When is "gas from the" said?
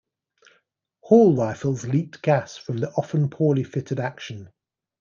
2.23-2.89